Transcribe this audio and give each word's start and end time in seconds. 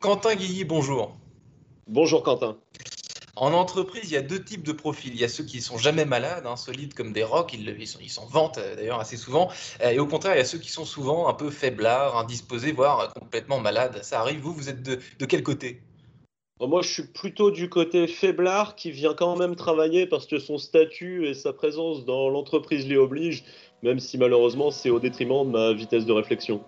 Quentin 0.00 0.34
Guilly, 0.34 0.64
bonjour. 0.64 1.14
Bonjour 1.86 2.22
Quentin. 2.22 2.56
En 3.36 3.52
entreprise, 3.52 4.10
il 4.10 4.14
y 4.14 4.16
a 4.16 4.22
deux 4.22 4.42
types 4.42 4.62
de 4.62 4.72
profils. 4.72 5.12
Il 5.12 5.20
y 5.20 5.24
a 5.24 5.28
ceux 5.28 5.44
qui 5.44 5.60
sont 5.60 5.76
jamais 5.76 6.06
malades, 6.06 6.46
hein, 6.46 6.56
solides 6.56 6.94
comme 6.94 7.12
des 7.12 7.22
rocs, 7.22 7.52
ils, 7.52 8.08
s'en 8.08 8.24
vantent 8.24 8.56
euh, 8.56 8.76
d'ailleurs 8.76 8.98
assez 8.98 9.18
souvent. 9.18 9.50
Euh, 9.82 9.90
et 9.90 9.98
au 9.98 10.06
contraire, 10.06 10.32
il 10.36 10.38
y 10.38 10.40
a 10.40 10.46
ceux 10.46 10.56
qui 10.56 10.70
sont 10.70 10.86
souvent 10.86 11.28
un 11.28 11.34
peu 11.34 11.50
faiblards, 11.50 12.16
indisposés, 12.16 12.72
voire 12.72 13.12
complètement 13.12 13.60
malades. 13.60 14.02
Ça 14.02 14.20
arrive, 14.20 14.40
vous, 14.40 14.54
vous 14.54 14.70
êtes 14.70 14.82
de, 14.82 15.26
quel 15.26 15.42
côté? 15.42 15.82
Moi, 16.60 16.80
je 16.80 16.88
suis 16.88 17.06
plutôt 17.06 17.50
du 17.50 17.68
côté 17.68 18.06
faiblard 18.06 18.76
qui 18.76 18.92
vient 18.92 19.12
quand 19.12 19.36
même 19.36 19.54
travailler 19.54 20.06
parce 20.06 20.26
que 20.26 20.38
son 20.38 20.56
statut 20.56 21.28
et 21.28 21.34
sa 21.34 21.52
présence 21.52 22.06
dans 22.06 22.30
l'entreprise 22.30 22.86
l'y 22.88 22.96
obligent, 22.96 23.44
même 23.82 24.00
si 24.00 24.16
malheureusement 24.16 24.70
c'est 24.70 24.88
au 24.88 24.98
détriment 24.98 25.44
de 25.44 25.50
ma 25.50 25.72
vitesse 25.74 26.06
de 26.06 26.12
réflexion. 26.14 26.64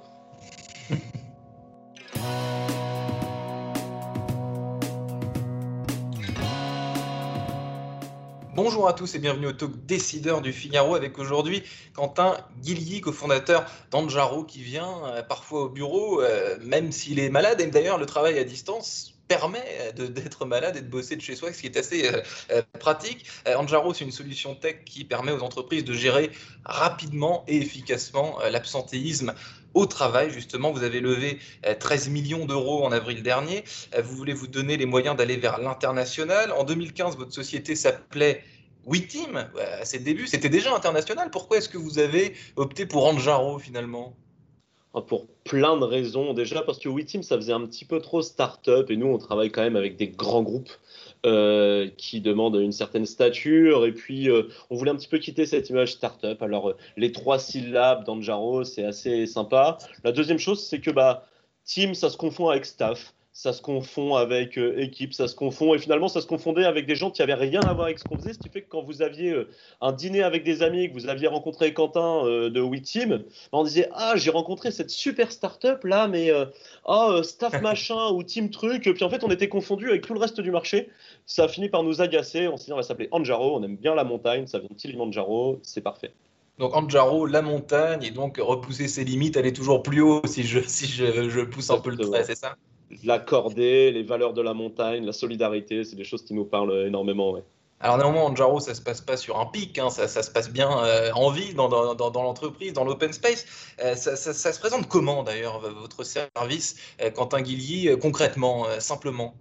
Bonjour 8.83 8.97
à 8.97 8.99
tous 8.99 9.15
et 9.15 9.21
bienvenue 9.21 9.47
au 9.47 9.53
Talk 9.53 9.87
Décideur 9.87 10.41
du 10.41 10.53
Figaro 10.53 10.97
avec 10.97 11.17
aujourd'hui 11.17 11.63
Quentin 11.95 12.37
Guilly, 12.63 13.01
cofondateur 13.01 13.65
d'Anjaro 13.93 14.43
qui 14.43 14.61
vient 14.61 15.05
euh, 15.05 15.23
parfois 15.23 15.63
au 15.63 15.69
bureau, 15.69 16.21
euh, 16.21 16.59
même 16.65 16.91
s'il 16.91 17.21
est 17.21 17.31
malade. 17.31 17.61
Et 17.61 17.69
d'ailleurs, 17.69 17.97
le 17.97 18.07
travail 18.07 18.41
à 18.41 18.45
distance 18.45 19.15
permet 19.29 19.93
d'être 19.95 20.47
malade 20.47 20.77
et 20.77 20.81
de 20.81 20.89
bosser 20.89 21.15
de 21.15 21.21
chez 21.21 21.37
soi, 21.37 21.53
ce 21.53 21.61
qui 21.61 21.69
est 21.69 21.77
assez 21.77 22.11
euh, 22.51 22.63
pratique. 22.81 23.25
Anjaro, 23.47 23.95
c'est 23.95 24.05
une 24.05 24.11
solution 24.11 24.57
tech 24.57 24.79
qui 24.85 25.05
permet 25.05 25.31
aux 25.31 25.45
entreprises 25.45 25.85
de 25.85 25.93
gérer 25.93 26.33
rapidement 26.65 27.45
et 27.47 27.59
efficacement 27.59 28.41
l'absentéisme 28.51 29.33
au 29.75 29.87
travail, 29.87 30.31
justement. 30.31 30.73
Vous 30.73 30.83
avez 30.83 30.99
levé 30.99 31.39
13 31.79 32.09
millions 32.09 32.47
d'euros 32.47 32.85
en 32.85 32.91
avril 32.91 33.23
dernier. 33.23 33.63
Vous 34.03 34.17
voulez 34.17 34.35
vous 34.35 34.49
donner 34.49 34.77
les 34.77 34.87
moyens 34.87 35.17
d'aller 35.17 35.37
vers 35.37 35.61
l'international. 35.61 36.51
En 36.51 36.65
2015, 36.65 37.17
votre 37.17 37.33
société 37.33 37.75
s'appelait 37.75 38.43
WeTeam, 38.87 39.49
à 39.81 39.85
ses 39.85 39.99
débuts, 39.99 40.27
c'était 40.27 40.49
déjà 40.49 40.75
international. 40.75 41.31
Pourquoi 41.31 41.59
est-ce 41.59 41.69
que 41.69 41.79
vous 41.79 41.99
avez 41.99 42.35
opté 42.57 42.87
pour 42.87 43.07
Anjaro 43.07 43.59
finalement? 43.59 44.15
Ah, 44.95 45.01
pour 45.01 45.27
plein 45.45 45.79
de 45.79 45.85
raisons. 45.85 46.35
Déjà 46.35 46.61
parce 46.63 46.79
que 46.79 46.89
WeTeam, 46.89 47.23
ça 47.23 47.37
faisait 47.37 47.53
un 47.53 47.65
petit 47.67 47.87
peu 47.87 48.01
trop 48.01 48.21
start-up 48.21 48.91
et 48.91 48.97
nous, 48.97 49.07
on 49.07 49.17
travaille 49.17 49.51
quand 49.51 49.63
même 49.63 49.77
avec 49.77 49.97
des 49.97 50.09
grands 50.09 50.43
groupes 50.43 50.71
euh, 51.25 51.89
qui 51.97 52.21
demandent 52.21 52.57
une 52.57 52.73
certaine 52.73 53.07
stature. 53.07 53.87
Et 53.87 53.93
puis, 53.93 54.29
euh, 54.29 54.49
on 54.69 54.77
voulait 54.77 54.91
un 54.91 54.97
petit 54.97 55.09
peu 55.09 55.19
quitter 55.19 55.47
cette 55.47 55.71
image 55.71 55.93
start-up. 55.93 56.43
Alors, 56.43 56.71
euh, 56.71 56.77
les 56.99 57.11
trois 57.11 57.39
syllabes 57.39 58.05
d'Anjaro, 58.05 58.65
c'est 58.65 58.85
assez 58.85 59.27
sympa. 59.27 59.79
La 60.05 60.13
deuxième 60.13 60.39
chose, 60.39 60.63
c'est 60.63 60.81
que 60.81 60.91
bah, 60.91 61.27
team, 61.65 61.95
ça 61.95 62.11
se 62.11 62.19
confond 62.19 62.49
avec 62.51 62.67
staff 62.67 63.15
ça 63.33 63.55
se 63.55 63.63
confond 63.63 64.15
avec 64.15 64.59
euh, 64.59 64.79
équipe, 64.79 65.15
ça 65.15 65.27
se 65.27 65.35
confond, 65.35 65.75
et 65.75 65.79
finalement 65.79 66.09
ça 66.09 66.21
se 66.21 66.27
confondait 66.27 66.65
avec 66.65 66.87
des 66.87 66.95
gens 66.95 67.11
qui 67.11 67.23
n'avaient 67.23 67.33
rien 67.33 67.61
à 67.61 67.73
voir 67.73 67.87
avec 67.87 67.99
ce 67.99 68.05
qu'on 68.05 68.19
faisait, 68.19 68.35
ce 68.35 68.39
qui 68.39 68.51
fait 68.51 68.61
que 68.61 68.69
quand 68.69 68.83
vous 68.83 69.01
aviez 69.01 69.31
euh, 69.31 69.49
un 69.81 69.93
dîner 69.93 70.23
avec 70.23 70.45
des 70.45 70.63
amis, 70.63 70.89
que 70.89 70.93
vous 70.93 71.09
aviez 71.09 71.29
rencontré 71.29 71.73
Quentin 71.73 72.27
euh, 72.27 72.51
de 72.51 72.61
WeTeam, 72.61 73.09
ben, 73.09 73.25
on 73.53 73.65
disait 73.65 73.89
Ah, 73.93 74.15
j'ai 74.17 74.31
rencontré 74.31 74.71
cette 74.71 74.91
super 74.91 75.33
startup 75.33 75.83
là, 75.85 76.09
mais 76.09 76.31
oh, 76.85 77.23
staff 77.23 77.61
machin 77.63 78.11
ou 78.13 78.23
team 78.23 78.51
truc, 78.51 78.83
puis 78.83 79.05
en 79.05 79.09
fait 79.09 79.25
on 79.25 79.31
était 79.31 79.49
confondu 79.49 79.89
avec 79.89 80.07
tout 80.07 80.13
le 80.13 80.21
reste 80.21 80.41
du 80.41 80.51
marché. 80.51 80.91
Ça 81.25 81.45
a 81.45 81.49
fini 81.49 81.71
par 81.71 81.85
nous 81.85 82.03
agacer, 82.03 82.49
on 82.49 82.59
s'est 82.59 82.67
dit 82.67 82.73
on 82.73 82.77
va 82.77 82.83
s'appeler 82.83 83.09
Anjaro, 83.13 83.57
on 83.57 83.63
aime 83.63 83.77
bien 83.77 83.95
la 83.95 84.05
montagne, 84.05 84.47
ça 84.47 84.59
vient 84.59 84.69
de 84.71 84.75
Kilimanjaro, 84.75 85.59
c'est 85.63 85.81
parfait. 85.81 86.13
Donc 86.59 86.77
Anjaro, 86.77 87.25
la 87.25 87.41
montagne, 87.41 88.03
et 88.05 88.11
donc 88.11 88.37
repousser 88.39 88.89
ses 88.89 89.05
limites, 89.05 89.39
aller 89.39 89.55
toujours 89.55 89.83
plus 89.83 90.03
haut 90.03 90.21
si 90.27 90.43
je, 90.43 90.61
si 90.61 90.87
je, 90.87 91.31
je 91.31 91.41
pousse 91.41 91.71
un 91.71 91.79
peu 91.79 91.91
le 91.91 91.97
trait, 91.97 92.25
c'est 92.25 92.37
ça? 92.37 92.57
La 93.05 93.19
cordée, 93.19 93.91
les 93.91 94.03
valeurs 94.03 94.33
de 94.33 94.43
la 94.43 94.55
montagne, 94.55 95.05
la 95.05 95.13
solidarité, 95.13 95.85
c'est 95.85 95.97
des 95.97 96.05
choses 96.05 96.25
qui 96.25 96.35
nous 96.35 96.45
parlent 96.45 96.87
énormément. 96.87 97.37
Alors 97.83 97.99
néanmoins, 97.99 98.23
Anjaro, 98.23 98.61
ça 98.61 98.75
se 98.75 98.81
passe 98.81 99.01
pas 99.01 99.17
sur 99.17 99.41
un 99.41 99.47
pic, 99.47 99.77
hein, 99.77 99.91
ça, 99.91 100.07
se 100.07 100.31
passe 100.31 100.51
bien 100.51 100.71
euh, 100.85 101.11
en 101.15 101.31
vie, 101.31 101.53
dans, 101.53 101.69
l'entreprise, 101.69 102.73
dans 102.73 102.85
l'open 102.85 103.13
space. 103.13 103.45
Euh, 103.83 103.97
ça, 103.97 104.17
se 104.17 104.61
présente 104.61 104.89
comment 104.89 105.25
d'ailleurs, 105.25 105.59
votre 105.59 106.05
service, 106.05 106.77
euh, 107.01 107.11
Quentin 107.11 107.43
Guilly, 107.43 107.99
concrètement, 107.99 108.67
simplement? 108.79 109.35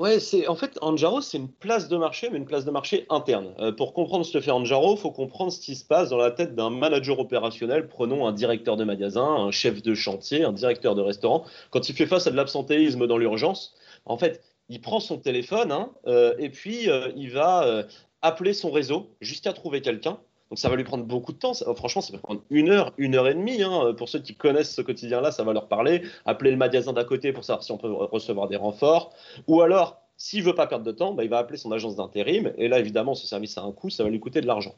Ouais, 0.00 0.18
c'est 0.18 0.48
en 0.48 0.54
fait 0.54 0.78
Anjaro, 0.80 1.20
c'est 1.20 1.36
une 1.36 1.50
place 1.50 1.88
de 1.88 1.98
marché, 1.98 2.30
mais 2.30 2.38
une 2.38 2.46
place 2.46 2.64
de 2.64 2.70
marché 2.70 3.04
interne. 3.10 3.52
Euh, 3.58 3.70
pour 3.70 3.92
comprendre 3.92 4.24
ce 4.24 4.32
que 4.32 4.40
fait 4.40 4.50
Anjaro, 4.50 4.96
faut 4.96 5.10
comprendre 5.10 5.52
ce 5.52 5.60
qui 5.60 5.76
se 5.76 5.84
passe 5.84 6.08
dans 6.08 6.16
la 6.16 6.30
tête 6.30 6.54
d'un 6.54 6.70
manager 6.70 7.18
opérationnel. 7.18 7.86
Prenons 7.86 8.26
un 8.26 8.32
directeur 8.32 8.78
de 8.78 8.84
magasin, 8.84 9.26
un 9.26 9.50
chef 9.50 9.82
de 9.82 9.94
chantier, 9.94 10.42
un 10.42 10.54
directeur 10.54 10.94
de 10.94 11.02
restaurant. 11.02 11.44
Quand 11.68 11.90
il 11.90 11.94
fait 11.94 12.06
face 12.06 12.26
à 12.26 12.30
de 12.30 12.36
l'absentéisme 12.36 13.06
dans 13.06 13.18
l'urgence, 13.18 13.74
en 14.06 14.16
fait, 14.16 14.42
il 14.70 14.80
prend 14.80 15.00
son 15.00 15.18
téléphone 15.18 15.70
hein, 15.70 15.90
euh, 16.06 16.34
et 16.38 16.48
puis 16.48 16.88
euh, 16.88 17.12
il 17.14 17.30
va 17.32 17.84
appeler 18.22 18.54
son 18.54 18.70
réseau 18.70 19.14
jusqu'à 19.20 19.52
trouver 19.52 19.82
quelqu'un 19.82 20.18
donc 20.50 20.58
ça 20.58 20.68
va 20.68 20.74
lui 20.74 20.84
prendre 20.84 21.04
beaucoup 21.04 21.32
de 21.32 21.38
temps. 21.38 21.54
franchement, 21.76 22.02
ça 22.02 22.12
va 22.12 22.18
prendre 22.18 22.42
une 22.50 22.70
heure, 22.70 22.92
une 22.98 23.14
heure 23.14 23.28
et 23.28 23.34
demie. 23.34 23.62
Hein. 23.62 23.94
Pour 23.96 24.08
ceux 24.08 24.18
qui 24.18 24.34
connaissent 24.34 24.74
ce 24.74 24.82
quotidien-là, 24.82 25.30
ça 25.30 25.44
va 25.44 25.52
leur 25.52 25.68
parler. 25.68 26.02
Appeler 26.26 26.50
le 26.50 26.56
magasin 26.56 26.92
d'à 26.92 27.04
côté 27.04 27.32
pour 27.32 27.44
savoir 27.44 27.62
si 27.62 27.70
on 27.70 27.78
peut 27.78 27.92
recevoir 27.92 28.48
des 28.48 28.56
renforts. 28.56 29.14
Ou 29.46 29.62
alors, 29.62 30.02
s'il 30.22 30.42
veut 30.42 30.54
pas 30.54 30.66
perdre 30.66 30.84
de 30.84 30.92
temps, 30.92 31.14
bah, 31.14 31.24
il 31.24 31.30
va 31.30 31.38
appeler 31.38 31.56
son 31.56 31.72
agence 31.72 31.96
d'intérim. 31.96 32.52
Et 32.58 32.68
là, 32.68 32.78
évidemment, 32.78 33.14
ce 33.14 33.26
service 33.26 33.56
a 33.56 33.62
un 33.62 33.72
coût, 33.72 33.88
ça 33.88 34.04
va 34.04 34.10
lui 34.10 34.20
coûter 34.20 34.42
de 34.42 34.46
l'argent. 34.46 34.74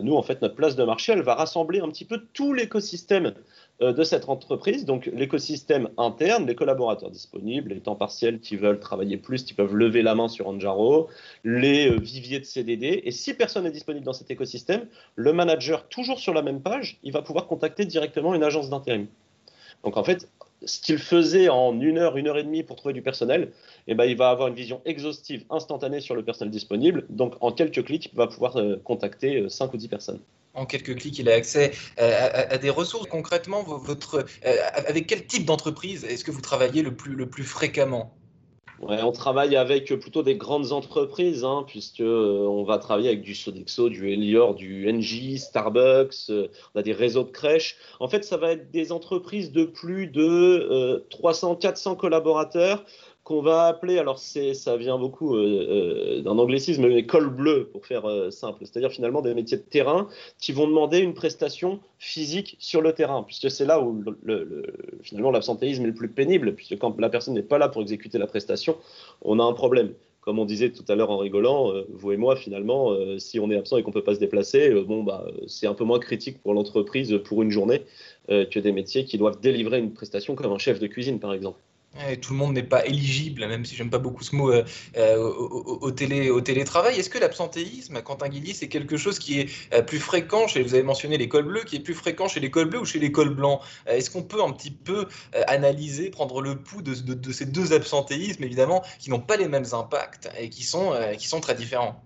Nous, 0.00 0.14
en 0.14 0.22
fait, 0.22 0.40
notre 0.40 0.54
place 0.54 0.76
de 0.76 0.84
marché, 0.84 1.10
elle 1.10 1.22
va 1.22 1.34
rassembler 1.34 1.80
un 1.80 1.88
petit 1.88 2.04
peu 2.04 2.22
tout 2.32 2.52
l'écosystème 2.52 3.34
euh, 3.82 3.92
de 3.92 4.04
cette 4.04 4.28
entreprise, 4.28 4.84
donc 4.84 5.06
l'écosystème 5.06 5.88
interne, 5.98 6.46
les 6.46 6.54
collaborateurs 6.54 7.10
disponibles, 7.10 7.70
les 7.70 7.80
temps 7.80 7.96
partiels 7.96 8.38
qui 8.38 8.54
veulent 8.54 8.78
travailler 8.78 9.16
plus, 9.16 9.42
qui 9.42 9.52
peuvent 9.52 9.74
lever 9.74 10.02
la 10.02 10.14
main 10.14 10.28
sur 10.28 10.46
Anjaro, 10.46 11.08
les 11.42 11.90
euh, 11.90 11.98
viviers 11.98 12.38
de 12.38 12.44
CDD. 12.44 13.02
Et 13.04 13.10
si 13.10 13.34
personne 13.34 13.64
n'est 13.64 13.72
disponible 13.72 14.04
dans 14.04 14.12
cet 14.12 14.30
écosystème, 14.30 14.86
le 15.16 15.32
manager, 15.32 15.88
toujours 15.88 16.20
sur 16.20 16.32
la 16.32 16.42
même 16.42 16.62
page, 16.62 17.00
il 17.02 17.12
va 17.12 17.20
pouvoir 17.20 17.48
contacter 17.48 17.84
directement 17.84 18.32
une 18.32 18.44
agence 18.44 18.70
d'intérim. 18.70 19.08
Donc 19.82 19.98
en 19.98 20.04
fait, 20.04 20.28
ce 20.66 20.80
qu'il 20.80 20.98
faisait 20.98 21.48
en 21.48 21.80
une 21.80 21.98
heure, 21.98 22.16
une 22.16 22.28
heure 22.28 22.38
et 22.38 22.44
demie 22.44 22.62
pour 22.62 22.76
trouver 22.76 22.94
du 22.94 23.02
personnel, 23.02 23.52
eh 23.86 23.94
ben, 23.94 24.04
il 24.04 24.16
va 24.16 24.30
avoir 24.30 24.48
une 24.48 24.54
vision 24.54 24.80
exhaustive, 24.84 25.44
instantanée 25.50 26.00
sur 26.00 26.14
le 26.14 26.24
personnel 26.24 26.50
disponible. 26.50 27.06
Donc 27.10 27.34
en 27.40 27.52
quelques 27.52 27.84
clics, 27.84 28.10
il 28.12 28.16
va 28.16 28.26
pouvoir 28.26 28.56
euh, 28.56 28.80
contacter 28.84 29.48
5 29.48 29.72
ou 29.74 29.76
10 29.76 29.88
personnes 29.88 30.20
en 30.54 30.66
quelques 30.66 30.96
clics, 30.96 31.18
il 31.18 31.28
a 31.28 31.34
accès 31.34 31.72
euh, 32.00 32.46
à, 32.50 32.58
des 32.58 32.70
ressources. 32.70 33.08
Concrètement, 33.08 33.64
euh, 33.88 34.24
avec 34.86 35.06
quel 35.06 35.26
type 35.26 35.44
d'entreprise 35.44 36.04
est-ce 36.04 36.24
que 36.24 36.30
vous 36.30 36.40
travaillez 36.40 36.82
le 36.82 36.94
plus, 36.94 37.14
le 37.14 37.28
plus 37.28 37.44
fréquemment? 37.44 38.14
On 38.80 39.12
travaille 39.12 39.56
avec 39.56 39.92
plutôt 40.00 40.22
des 40.22 40.36
grandes 40.36 40.72
entreprises, 40.72 41.44
hein, 41.44 41.64
puisque 41.66 42.00
euh, 42.00 42.64
va 42.66 42.78
travailler 42.78 43.08
avec 43.08 43.22
du 43.22 43.34
Sodexo, 43.34 43.88
du 43.88 44.10
Elior, 44.10 44.54
du 44.54 44.90
NJ, 44.92 45.38
Starbucks, 45.38 46.30
on 46.30 46.78
a 46.78 46.82
des 46.82 46.92
réseaux 46.92 47.24
de 47.24 47.30
crèches. 47.30 47.76
En 48.00 48.08
fait, 48.08 48.24
ça 48.24 48.36
va 48.36 48.52
être 48.52 48.70
des 48.70 48.92
entreprises 48.92 49.52
de 49.52 49.64
plus 49.64 50.08
de 50.08 51.04
300-400 51.10 51.96
collaborateurs 51.96 52.84
qu'on 53.24 53.40
va 53.40 53.66
appeler, 53.66 53.98
alors 53.98 54.18
ça 54.18 54.76
vient 54.76 54.98
beaucoup 54.98 55.34
euh, 55.34 56.18
euh, 56.18 56.22
d'un 56.22 56.38
anglicisme, 56.38 56.86
mais 56.86 57.06
col 57.06 57.30
bleu 57.30 57.70
pour 57.72 57.86
faire 57.86 58.04
euh, 58.04 58.30
simple, 58.30 58.58
c'est-à-dire 58.60 58.90
finalement 58.90 59.22
des 59.22 59.32
métiers 59.32 59.56
de 59.56 59.62
terrain 59.62 60.08
qui 60.38 60.52
vont 60.52 60.68
demander 60.68 60.98
une 60.98 61.14
prestation 61.14 61.80
physique 61.98 62.56
sur 62.58 62.82
le 62.82 62.92
terrain, 62.92 63.22
puisque 63.22 63.50
c'est 63.50 63.64
là 63.64 63.80
où 63.80 64.04
finalement 65.02 65.30
l'absentéisme 65.30 65.84
est 65.84 65.88
le 65.88 65.94
plus 65.94 66.10
pénible, 66.10 66.54
puisque 66.54 66.78
quand 66.78 67.00
la 67.00 67.08
personne 67.08 67.32
n'est 67.32 67.42
pas 67.42 67.56
là 67.56 67.70
pour 67.70 67.80
exécuter 67.80 68.18
la 68.18 68.26
prestation, 68.26 68.76
on 69.22 69.40
a 69.40 69.42
un 69.42 69.54
problème. 69.54 69.94
Comme 70.20 70.38
on 70.38 70.46
disait 70.46 70.70
tout 70.70 70.84
à 70.88 70.94
l'heure 70.94 71.10
en 71.10 71.18
rigolant, 71.18 71.70
vous 71.90 72.12
et 72.12 72.16
moi, 72.16 72.34
finalement, 72.34 72.96
si 73.18 73.38
on 73.38 73.50
est 73.50 73.58
absent 73.58 73.76
et 73.76 73.82
qu'on 73.82 73.90
ne 73.90 73.94
peut 73.94 74.02
pas 74.02 74.14
se 74.14 74.20
déplacer, 74.20 74.70
bon, 74.82 75.02
bah, 75.02 75.26
c'est 75.46 75.66
un 75.66 75.74
peu 75.74 75.84
moins 75.84 75.98
critique 75.98 76.42
pour 76.42 76.54
l'entreprise 76.54 77.20
pour 77.24 77.42
une 77.42 77.50
journée 77.50 77.82
que 78.28 78.58
des 78.58 78.72
métiers 78.72 79.04
qui 79.04 79.18
doivent 79.18 79.38
délivrer 79.38 79.80
une 79.80 79.92
prestation 79.92 80.34
comme 80.34 80.50
un 80.50 80.58
chef 80.58 80.80
de 80.80 80.86
cuisine, 80.86 81.20
par 81.20 81.34
exemple 81.34 81.58
tout 82.20 82.32
le 82.32 82.38
monde 82.38 82.54
n'est 82.54 82.62
pas 82.62 82.84
éligible, 82.86 83.46
même 83.46 83.64
si 83.64 83.76
j'aime 83.76 83.90
pas 83.90 83.98
beaucoup 83.98 84.22
ce 84.24 84.34
mot, 84.34 84.50
euh, 84.50 84.64
euh, 84.96 85.16
au, 85.18 85.90
télé, 85.90 86.30
au, 86.30 86.40
télétravail. 86.40 86.98
Est-ce 86.98 87.10
que 87.10 87.18
l'absentéisme, 87.18 88.02
Quentin 88.02 88.28
Guilly, 88.28 88.54
c'est 88.54 88.68
quelque 88.68 88.96
chose 88.96 89.18
qui 89.18 89.40
est 89.40 89.48
euh, 89.72 89.82
plus 89.82 89.98
fréquent 89.98 90.46
chez, 90.46 90.62
vous 90.62 90.74
avez 90.74 90.82
mentionné 90.82 91.18
l'école 91.18 91.44
bleue, 91.44 91.62
qui 91.64 91.76
est 91.76 91.80
plus 91.80 91.94
fréquent 91.94 92.28
chez 92.28 92.40
l'école 92.40 92.66
bleue 92.66 92.80
ou 92.80 92.84
chez 92.84 92.98
l'école 92.98 93.30
blanc? 93.30 93.60
Est-ce 93.86 94.10
qu'on 94.10 94.22
peut 94.22 94.42
un 94.42 94.52
petit 94.52 94.70
peu 94.70 95.06
analyser, 95.46 96.10
prendre 96.10 96.40
le 96.40 96.56
pouls 96.56 96.82
de, 96.82 96.94
de, 96.94 97.32
ces 97.32 97.46
deux 97.46 97.72
absentéismes, 97.72 98.44
évidemment, 98.44 98.82
qui 98.98 99.10
n'ont 99.10 99.20
pas 99.20 99.36
les 99.36 99.48
mêmes 99.48 99.66
impacts 99.72 100.28
et 100.38 100.48
qui 100.48 100.64
sont, 100.64 100.92
qui 101.18 101.28
sont 101.28 101.40
très 101.40 101.54
différents? 101.54 102.02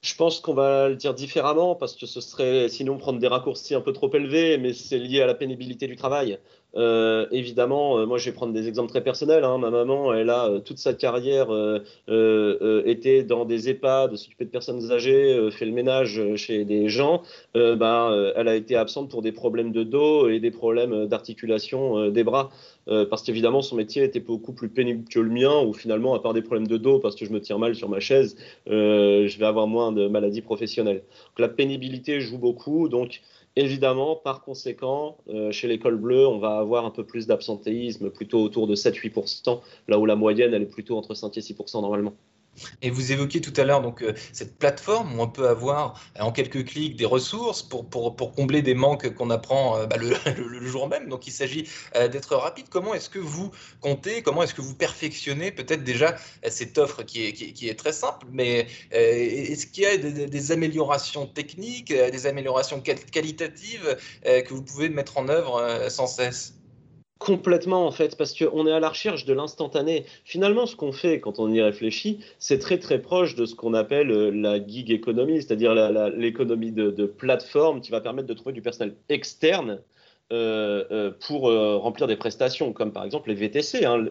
Je 0.00 0.14
pense 0.14 0.40
qu'on 0.40 0.54
va 0.54 0.88
le 0.88 0.96
dire 0.96 1.12
différemment 1.12 1.74
parce 1.74 1.96
que 1.96 2.06
ce 2.06 2.20
serait 2.20 2.68
sinon 2.68 2.98
prendre 2.98 3.18
des 3.18 3.26
raccourcis 3.26 3.74
un 3.74 3.80
peu 3.80 3.92
trop 3.92 4.12
élevés, 4.14 4.56
mais 4.56 4.72
c'est 4.72 4.98
lié 4.98 5.22
à 5.22 5.26
la 5.26 5.34
pénibilité 5.34 5.88
du 5.88 5.96
travail. 5.96 6.38
Euh, 6.76 7.26
évidemment, 7.30 7.98
euh, 7.98 8.06
moi 8.06 8.18
je 8.18 8.26
vais 8.26 8.34
prendre 8.34 8.52
des 8.52 8.68
exemples 8.68 8.90
très 8.90 9.02
personnels. 9.02 9.44
Hein. 9.44 9.58
Ma 9.58 9.70
maman, 9.70 10.12
elle 10.12 10.28
a 10.30 10.48
euh, 10.48 10.58
toute 10.60 10.78
sa 10.78 10.92
carrière 10.92 11.48
été 12.84 13.22
dans 13.22 13.44
des 13.44 13.68
EHPAD, 13.70 14.16
s'occuper 14.16 14.44
de 14.44 14.50
personnes 14.50 14.92
âgées, 14.92 15.50
fait 15.50 15.64
le 15.64 15.72
ménage 15.72 16.20
chez 16.36 16.64
des 16.64 16.88
gens. 16.88 17.22
Ben, 17.54 18.32
elle 18.36 18.48
a 18.48 18.54
été 18.54 18.76
absente 18.76 19.10
pour 19.10 19.22
des 19.22 19.32
problèmes 19.32 19.72
de 19.72 19.82
dos 19.82 20.28
et 20.28 20.40
des 20.40 20.50
problèmes 20.50 21.06
d'articulation 21.06 22.10
des 22.10 22.24
bras. 22.24 22.50
parce 22.86 23.22
qu'évidemment, 23.22 23.62
son 23.62 23.76
métier 23.76 24.02
était 24.04 24.20
beaucoup 24.20 24.52
plus 24.52 24.68
pénible 24.68 25.08
que 25.08 25.20
le 25.20 25.30
mien, 25.30 25.62
où 25.62 25.72
finalement, 25.72 26.14
à 26.14 26.20
part 26.20 26.34
des 26.34 26.42
problèmes 26.42 26.66
de 26.66 26.76
dos, 26.76 26.98
parce 26.98 27.14
que 27.16 27.24
je 27.24 27.32
me 27.32 27.40
tiens 27.40 27.58
mal 27.58 27.74
sur 27.74 27.88
ma 27.88 28.00
chaise, 28.00 28.36
je 28.66 29.38
vais 29.38 29.46
avoir 29.46 29.66
moins 29.66 29.92
de 29.92 30.08
maladies 30.08 30.42
professionnelles. 30.42 31.02
Donc 31.28 31.38
la 31.38 31.48
pénibilité 31.48 32.20
joue 32.20 32.38
beaucoup. 32.38 32.88
Donc 32.88 33.20
Évidemment, 33.58 34.14
par 34.14 34.42
conséquent, 34.42 35.18
euh, 35.28 35.50
chez 35.50 35.66
l'école 35.66 35.96
bleue, 35.96 36.28
on 36.28 36.38
va 36.38 36.58
avoir 36.58 36.84
un 36.84 36.92
peu 36.92 37.04
plus 37.04 37.26
d'absentéisme, 37.26 38.08
plutôt 38.08 38.40
autour 38.40 38.68
de 38.68 38.76
7-8%, 38.76 39.60
là 39.88 39.98
où 39.98 40.06
la 40.06 40.14
moyenne, 40.14 40.54
elle 40.54 40.62
est 40.62 40.66
plutôt 40.66 40.96
entre 40.96 41.14
5 41.14 41.36
et 41.36 41.40
6% 41.40 41.80
normalement. 41.82 42.14
Et 42.82 42.90
vous 42.90 43.12
évoquiez 43.12 43.40
tout 43.40 43.52
à 43.56 43.64
l'heure 43.64 43.82
donc 43.82 44.02
euh, 44.02 44.14
cette 44.32 44.58
plateforme 44.58 45.18
où 45.18 45.22
on 45.22 45.28
peut 45.28 45.48
avoir 45.48 46.00
euh, 46.16 46.22
en 46.22 46.32
quelques 46.32 46.64
clics 46.64 46.96
des 46.96 47.04
ressources 47.04 47.62
pour, 47.62 47.88
pour, 47.88 48.16
pour 48.16 48.32
combler 48.32 48.62
des 48.62 48.74
manques 48.74 49.14
qu'on 49.14 49.30
apprend 49.30 49.76
euh, 49.76 49.86
bah, 49.86 49.96
le, 49.96 50.14
jour 50.66 50.88
même. 50.88 51.08
Donc 51.08 51.26
il 51.26 51.32
s'agit 51.32 51.68
d'être 51.94 52.36
rapide. 52.36 52.66
Comment 52.68 52.94
est-ce 52.94 53.08
que 53.08 53.18
vous 53.18 53.50
comptez, 53.80 54.22
comment 54.22 54.42
est-ce 54.42 54.54
que 54.54 54.60
vous 54.60 54.74
perfectionnez 54.74 55.50
peut-être 55.50 55.84
déjà 55.84 56.16
cette 56.48 56.76
offre 56.78 57.02
qui 57.02 57.26
est, 57.26 57.32
qui, 57.32 57.68
est 57.68 57.78
très 57.78 57.92
simple, 57.92 58.26
mais 58.30 58.66
est-ce 58.90 59.66
qu'il 59.66 59.84
y 59.84 59.86
a 59.86 59.96
des, 59.96 60.52
améliorations 60.52 61.26
techniques, 61.26 61.92
des 61.92 62.26
améliorations 62.26 62.80
qualitatives 62.80 63.96
que 64.24 64.52
vous 64.52 64.62
pouvez 64.62 64.88
mettre 64.88 65.16
en 65.16 65.28
œuvre 65.28 65.86
sans 65.88 66.06
cesse? 66.06 66.57
Complètement 67.18 67.84
en 67.84 67.90
fait, 67.90 68.16
parce 68.16 68.32
qu'on 68.32 68.66
est 68.68 68.72
à 68.72 68.78
la 68.78 68.90
recherche 68.90 69.24
de 69.24 69.32
l'instantané. 69.32 70.04
Finalement, 70.24 70.66
ce 70.66 70.76
qu'on 70.76 70.92
fait 70.92 71.18
quand 71.18 71.40
on 71.40 71.50
y 71.50 71.60
réfléchit, 71.60 72.20
c'est 72.38 72.60
très 72.60 72.78
très 72.78 73.00
proche 73.00 73.34
de 73.34 73.44
ce 73.44 73.56
qu'on 73.56 73.74
appelle 73.74 74.12
euh, 74.12 74.30
la 74.30 74.64
gig 74.64 74.92
economy, 74.92 75.42
c'est-à-dire 75.42 75.74
l'économie 76.10 76.70
de, 76.70 77.06
plateforme 77.06 77.80
qui 77.80 77.90
va 77.90 78.00
permettre 78.00 78.28
de 78.28 78.34
trouver 78.34 78.52
du 78.52 78.62
personnel 78.62 78.94
externe 79.08 79.80
euh, 80.30 80.84
euh, 80.92 81.10
pour 81.26 81.50
remplir 81.50 82.06
des 82.06 82.16
prestations, 82.16 82.72
comme 82.72 82.92
par 82.92 83.04
exemple 83.04 83.30
les 83.30 83.34
VTC. 83.34 83.84
Hein. 83.84 84.06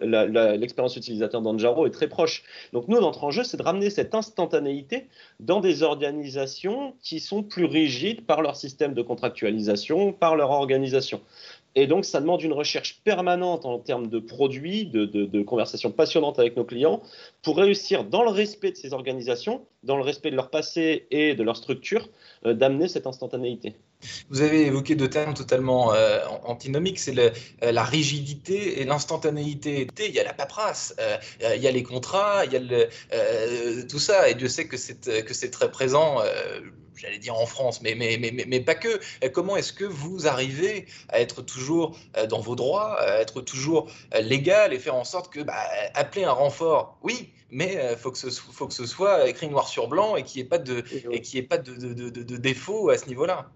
L'expérience 0.58 0.98
utilisateur 0.98 1.42
d'Anjaro 1.42 1.86
est 1.86 1.92
très 1.92 2.10
proche. 2.10 2.44
Donc 2.74 2.90
nous, 2.90 3.00
notre 3.00 3.24
enjeu, 3.24 3.46
c'est 3.46 3.58
de 3.58 3.64
ramener 3.64 3.90
cette 3.90 4.16
instantanéité 4.16 5.08
dans 5.40 5.62
des 5.62 5.84
organisations 5.84 6.94
qui 7.02 7.22
sont 7.22 7.44
plus 7.44 7.66
rigides 7.66 8.26
par 8.26 8.42
leur 8.42 8.58
système 8.58 8.94
de 8.94 9.02
contractualisation, 9.02 10.12
par 10.12 10.36
leur 10.36 10.52
organisation. 10.52 11.22
Et 11.80 11.86
donc, 11.86 12.06
ça 12.06 12.20
demande 12.20 12.42
une 12.42 12.54
recherche 12.54 13.02
permanente 13.04 13.64
en 13.64 13.78
termes 13.78 14.08
de 14.08 14.18
produits, 14.18 14.88
de, 14.88 15.44
conversations 15.44 15.92
passionnantes 15.92 16.40
avec 16.40 16.58
nos 16.58 16.66
clients, 16.66 17.04
pour 17.44 17.56
réussir, 17.56 18.04
dans 18.04 18.24
le 18.24 18.32
respect 18.32 18.72
de 18.72 18.78
ces 18.78 18.94
organisations, 18.94 19.64
dans 19.84 19.96
le 19.96 20.02
respect 20.02 20.32
de 20.32 20.36
leur 20.36 20.50
passé 20.50 21.06
et 21.12 21.36
de 21.36 21.44
leur 21.44 21.56
structure, 21.56 22.10
euh, 22.48 22.56
d'amener 22.56 22.88
cette 22.88 23.06
instantanéité. 23.06 23.76
Vous 24.30 24.42
avez 24.42 24.66
évoqué 24.66 24.96
deux 24.96 25.10
termes 25.10 25.34
totalement 25.34 25.94
euh, 25.94 26.20
antinomiques, 26.44 27.00
c'est 27.00 27.18
euh, 27.18 27.72
la 27.72 27.84
rigidité 27.84 28.82
et 28.82 28.86
l'instantanéité. 28.86 29.88
Il 29.98 30.14
y 30.14 30.20
a 30.20 30.24
la 30.24 30.34
paperasse, 30.34 30.96
il 31.42 31.62
y 31.62 31.68
a 31.68 31.72
les 31.72 31.84
contrats, 31.84 32.46
il 32.46 32.54
y 32.54 32.56
a 32.56 32.60
le, 32.60 33.88
tout 33.88 34.00
ça, 34.00 34.30
et 34.30 34.36
Dieu 34.36 34.48
sait 34.48 34.68
que 34.68 34.78
c'est 34.78 35.52
très 35.52 35.72
présent 35.72 36.22
j'allais 36.98 37.20
dire 37.20 37.36
en 37.36 37.46
France, 37.46 37.82
mais, 37.82 37.96
mais, 37.96 38.18
mais, 38.20 38.46
mais 38.48 38.60
pas 38.60 38.76
que. 38.76 39.00
Comment 39.30 39.56
est-ce 39.56 39.74
que 39.74 39.86
vous 39.86 40.28
arrivez 40.28 40.88
à 41.10 41.22
être 41.22 41.42
toujours 41.42 41.98
euh, 42.18 42.28
dans 42.28 42.40
vos 42.40 42.56
droits, 42.56 43.00
à 43.00 43.20
être 43.20 43.42
toujours 43.42 43.90
euh, 44.14 44.22
légal 44.22 44.74
et 44.74 44.80
faire 44.80 44.96
en 44.96 45.04
sorte 45.04 45.32
que, 45.32 45.42
bah, 45.42 45.54
appeler 45.94 46.24
un 46.24 46.32
renfort, 46.32 46.98
oui, 47.04 47.34
mais 47.50 47.74
il 47.74 47.80
euh, 47.80 47.98
faut, 47.98 48.12
que 48.12 48.18
ce, 48.18 48.30
faut 48.30 48.68
que 48.68 48.74
ce 48.74 48.86
soit 48.86 49.30
écrit 49.30 49.48
noir 49.48 49.68
sur 49.68 49.88
blanc 49.88 50.16
et 50.16 50.24
qu'il 50.24 50.42
n'y 50.42 50.48
ait 50.48 50.50
pas 50.50 50.58
de, 50.58 50.84
et 51.12 51.38
ait 51.38 51.42
pas 51.44 51.58
de, 51.58 51.76
de, 51.76 52.10
de, 52.10 52.24
de 52.24 52.38
défaut 52.38 52.90
à 52.90 52.98
ce 52.98 53.08
niveau-là? 53.08 53.50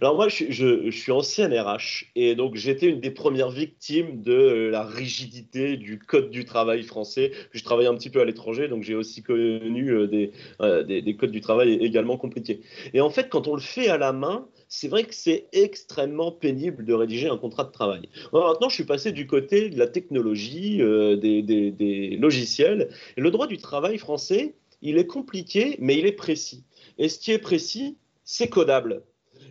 Alors 0.00 0.16
moi, 0.16 0.28
je, 0.28 0.90
suis 0.90 1.12
ancien 1.12 1.48
RH 1.48 2.06
et 2.14 2.34
donc 2.34 2.54
j'étais 2.54 2.86
une 2.86 3.00
des 3.00 3.10
premières 3.10 3.50
victimes 3.50 4.22
de 4.22 4.68
la 4.70 4.84
rigidité 4.84 5.76
du 5.76 5.98
code 5.98 6.30
du 6.30 6.44
travail 6.44 6.82
français. 6.82 7.32
Je 7.52 7.62
travaillais 7.62 7.88
un 7.88 7.94
petit 7.94 8.10
peu 8.10 8.20
à 8.20 8.24
l'étranger, 8.24 8.68
donc 8.68 8.82
j'ai 8.82 8.94
aussi 8.94 9.22
connu 9.22 9.90
euh, 9.90 10.06
des, 10.06 10.32
euh, 10.60 10.82
des, 10.82 11.02
des, 11.02 11.16
codes 11.16 11.30
du 11.30 11.40
travail 11.40 11.74
également 11.74 12.16
compliqués. 12.16 12.60
Et 12.92 13.00
en 13.00 13.10
fait, 13.10 13.28
quand 13.28 13.48
on 13.48 13.54
le 13.54 13.60
fait 13.60 13.88
à 13.88 13.98
la 13.98 14.12
main, 14.12 14.48
c'est 14.68 14.88
vrai 14.88 15.04
que 15.04 15.14
c'est 15.14 15.46
extrêmement 15.52 16.32
pénible 16.32 16.84
de 16.84 16.92
rédiger 16.92 17.28
un 17.28 17.36
contrat 17.36 17.64
de 17.64 17.70
travail. 17.70 18.08
maintenant, 18.32 18.68
je 18.68 18.74
suis 18.74 18.84
passé 18.84 19.12
du 19.12 19.26
côté 19.26 19.70
de 19.70 19.78
la 19.78 19.86
technologie, 19.86 20.82
euh, 20.82 21.16
des, 21.16 22.16
logiciels. 22.20 22.88
Le 23.16 23.30
droit 23.30 23.46
du 23.46 23.58
travail 23.58 23.98
français, 23.98 24.54
il 24.82 24.98
est 24.98 25.06
compliqué, 25.06 25.76
mais 25.78 25.96
il 25.96 26.06
est 26.06 26.12
précis. 26.12 26.64
Et 26.98 27.08
ce 27.08 27.18
qui 27.18 27.32
est 27.32 27.38
précis, 27.38 27.96
c'est 28.24 28.48
codable. 28.48 29.02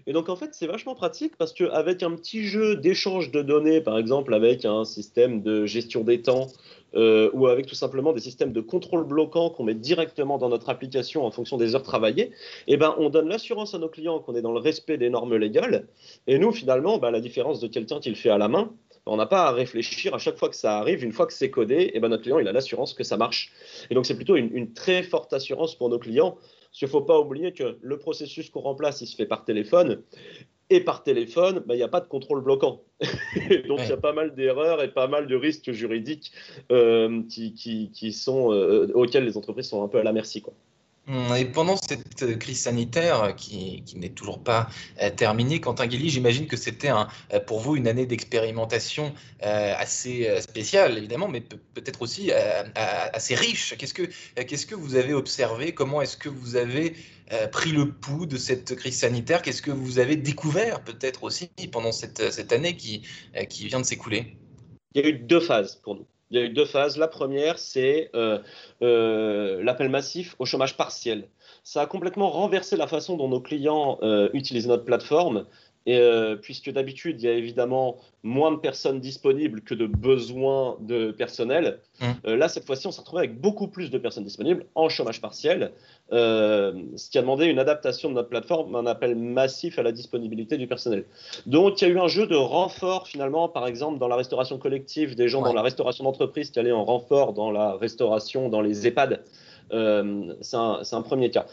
Et 0.08 0.14
donc 0.14 0.30
en 0.30 0.36
fait, 0.36 0.50
c'est 0.54 0.68
vachement 0.68 0.96
pratique 0.96 1.36
parce 1.38 1.54
qu'avec 1.54 2.04
un 2.04 2.12
petit 2.16 2.44
jeu 2.44 2.76
d'échange 2.76 3.32
de 3.32 3.42
données, 3.42 3.82
par 3.82 3.98
exemple 3.98 4.34
avec 4.34 4.66
un 4.66 4.86
système 4.86 5.42
de 5.42 5.66
gestion 5.66 6.04
des 6.04 6.22
temps 6.22 6.48
euh, 6.96 7.30
ou 7.34 7.48
avec 7.48 7.66
tout 7.66 7.76
simplement 7.76 8.14
des 8.14 8.20
systèmes 8.20 8.54
de 8.54 8.62
contrôle 8.62 9.06
bloquant 9.06 9.50
qu'on 9.50 9.64
met 9.64 9.74
directement 9.74 10.38
dans 10.38 10.50
notre 10.50 10.70
application 10.70 11.26
en 11.26 11.32
fonction 11.32 11.58
des 11.58 11.74
heures 11.74 11.84
travaillées, 11.84 12.32
eh 12.68 12.78
ben, 12.78 12.94
on 13.00 13.10
donne 13.10 13.30
l'assurance 13.30 13.74
à 13.74 13.80
nos 13.80 13.90
clients 13.90 14.20
qu'on 14.20 14.36
est 14.36 14.42
dans 14.42 14.52
le 14.52 14.60
respect 14.60 14.98
des 14.98 15.10
normes 15.10 15.36
légales. 15.36 15.88
Et 16.28 16.38
nous, 16.38 16.52
finalement, 16.52 17.00
ben, 17.00 17.10
la 17.10 17.20
différence 17.20 17.60
de 17.60 17.68
quelqu'un 17.68 18.00
qui 18.00 18.10
le 18.10 18.16
fait 18.16 18.30
à 18.30 18.38
la 18.38 18.48
main, 18.48 18.72
on 19.06 19.18
n'a 19.18 19.26
pas 19.26 19.48
à 19.48 19.52
réfléchir 19.52 20.14
à 20.14 20.18
chaque 20.18 20.38
fois 20.38 20.50
que 20.50 20.56
ça 20.56 20.78
arrive, 20.78 21.04
une 21.04 21.12
fois 21.12 21.26
que 21.26 21.34
c'est 21.34 21.50
codé, 21.50 21.92
eh 21.94 22.00
ben, 22.00 22.10
notre 22.10 22.24
client 22.24 22.40
il 22.40 22.48
a 22.48 22.52
l'assurance 22.52 22.94
que 22.94 23.04
ça 23.04 23.18
marche. 23.18 23.52
Et 23.90 23.96
donc 23.96 24.06
c'est 24.06 24.16
plutôt 24.16 24.36
une, 24.36 24.74
très 24.74 25.04
forte 25.04 25.34
assurance 25.34 25.76
pour 25.76 25.90
nos 25.90 26.00
clients 26.00 26.38
il 26.82 26.86
ne 26.86 26.90
faut 26.90 27.02
pas 27.02 27.20
oublier 27.20 27.54
que 27.54 27.78
le 27.82 27.98
processus 27.98 28.50
qu'on 28.50 28.62
remplace, 28.62 29.02
il 29.02 29.08
se 29.08 29.16
fait 29.16 29.26
par 29.26 29.46
téléphone. 29.46 30.02
Et 30.70 30.80
par 30.80 31.04
téléphone, 31.04 31.62
bah, 31.68 31.76
il 31.76 31.78
n'y 31.78 31.84
a 31.84 31.88
pas 31.88 32.00
de 32.00 32.08
contrôle 32.08 32.42
bloquant. 32.42 32.82
Donc 33.68 33.82
il 33.84 33.90
y 33.90 33.92
a 33.92 33.98
pas 33.98 34.14
mal 34.14 34.34
d'erreurs 34.34 34.82
et 34.82 34.92
pas 34.92 35.08
mal 35.08 35.28
de 35.28 35.36
risques 35.36 35.72
juridiques 35.72 36.32
euh, 36.72 37.22
qui, 37.30 38.14
sont, 38.14 38.52
euh, 38.54 38.92
auxquels 38.96 39.26
les 39.26 39.38
entreprises 39.38 39.68
sont 39.68 39.84
un 39.84 39.88
peu 39.88 40.00
à 40.00 40.04
la 40.04 40.14
merci. 40.14 40.42
Quoi. 40.42 40.54
Et 41.08 41.44
pendant 41.44 41.76
cette 41.76 42.40
crise 42.40 42.62
sanitaire 42.62 43.36
qui, 43.36 43.84
n'est 43.98 44.10
toujours 44.10 44.42
pas 44.42 44.70
euh, 45.02 45.10
terminée, 45.10 45.60
Quentin 45.60 45.86
Guilly, 45.86 46.10
j'imagine 46.10 46.48
que 46.48 46.56
c'était 46.56 46.92
euh, 46.92 47.40
pour 47.42 47.60
vous 47.60 47.76
une 47.76 47.90
année 47.90 48.06
d'expérimentation 48.06 49.14
euh, 49.44 49.74
assez 49.78 50.30
spéciale, 50.40 50.98
évidemment, 50.98 51.28
mais 51.28 51.42
peut-être 51.42 52.02
aussi 52.02 52.32
assez 52.32 53.36
riche. 53.36 53.76
Qu'est-ce 53.78 54.66
que, 54.66 54.76
vous 54.76 54.96
avez 54.96 55.14
observé? 55.14 55.74
Comment 55.74 56.02
est-ce 56.02 56.16
que 56.16 56.30
vous 56.30 56.56
avez 56.56 56.96
pris 57.52 57.72
le 57.72 57.92
pouls 57.92 58.26
de 58.26 58.38
cette 58.38 58.76
crise 58.76 59.00
sanitaire? 59.00 59.42
Qu'est-ce 59.42 59.62
que 59.62 59.72
vous 59.72 60.00
avez 60.00 60.16
découvert 60.16 60.84
peut-être 60.84 61.24
aussi 61.24 61.50
pendant 61.72 61.92
cette, 61.92 62.54
année 62.54 62.78
qui 62.78 63.04
vient 63.68 63.82
de 63.82 63.86
s'écouler? 63.86 64.38
Il 64.96 65.02
y 65.02 65.06
a 65.06 65.10
eu 65.10 65.14
deux 65.14 65.42
phases 65.42 65.76
pour 65.84 65.96
nous 65.96 66.06
il 66.30 66.38
y 66.38 66.42
a 66.42 66.46
eu 66.46 66.50
deux 66.50 66.66
phases. 66.66 66.98
La 66.98 67.08
première, 67.08 67.60
c'est 67.60 68.10
euh, 68.16 68.40
euh, 68.82 69.64
l'appel 69.64 69.90
massif 69.90 70.36
au 70.40 70.46
chômage 70.46 70.78
partiel. 70.78 71.28
Ça 71.64 71.82
a 71.82 71.86
complètement 71.86 72.30
renversé 72.30 72.76
la 72.76 72.88
façon 72.88 73.18
dont 73.18 73.30
nos 73.30 73.42
clients 73.42 74.00
euh, 74.02 74.30
utilisent 74.34 74.68
notre 74.68 74.86
plateforme 74.86 75.46
et, 75.86 75.98
euh, 75.98 76.36
puisque 76.36 76.72
d'habitude, 76.72 77.22
il 77.22 77.26
y 77.26 77.30
a 77.30 77.34
évidemment 77.34 77.98
moins 78.24 78.52
de 78.52 78.58
personnes 78.58 79.02
disponibles 79.02 79.62
que 79.62 79.74
de 79.74 79.86
besoins 79.86 80.78
de 80.80 81.12
personnel, 81.12 81.80
mmh. 82.00 82.06
euh, 82.26 82.38
là, 82.38 82.48
cette 82.48 82.66
fois-ci, 82.66 82.88
on 82.88 82.92
s'est 82.92 83.02
retrouvé 83.02 83.24
avec 83.24 83.40
beaucoup 83.40 83.68
plus 83.68 83.92
de 83.92 83.98
personnes 83.98 84.24
disponibles 84.24 84.66
en 84.76 84.88
chômage 84.88 85.20
partiel, 85.20 85.74
euh, 86.14 86.74
ce 86.96 87.10
qui 87.10 87.18
a 87.18 87.22
demandé 87.22 87.46
une 87.48 87.60
adaptation 87.60 88.10
de 88.10 88.16
notre 88.16 88.30
plateforme, 88.30 88.76
un 88.76 88.86
appel 88.86 89.16
massif 89.16 89.78
à 89.78 89.84
la 89.84 89.92
disponibilité 89.92 90.58
du 90.58 90.68
personnel. 90.68 91.04
Donc, 91.46 91.82
il 91.82 91.88
y 91.88 91.92
a 91.92 91.94
eu 91.94 92.00
un 92.00 92.08
jeu 92.08 92.28
de 92.28 92.36
renfort, 92.36 93.08
finalement, 93.08 93.50
par 93.50 93.68
exemple, 93.68 94.00
dans 94.00 94.08
la 94.08 94.16
restauration 94.16 94.58
collective, 94.58 95.16
des 95.16 95.28
gens 95.28 95.42
dans 95.42 95.54
la 95.54 95.62
restauration 95.62 96.06
d'entreprise 96.06 96.50
qui 96.50 96.60
allaient 96.60 96.72
en 96.72 96.86
renfort 96.86 97.34
dans 97.34 97.52
la 97.52 97.76
restauration, 97.76 98.48
dans 98.48 98.62
les 98.62 98.88
EHPAD. 98.88 99.22
Euh, 99.74 100.34
c'est 100.42 100.56
un, 100.56 101.02
premier 101.02 101.30
cas. 101.30 101.46